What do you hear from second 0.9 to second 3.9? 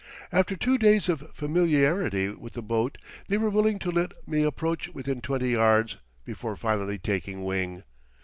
of familiarity with the boat they were willing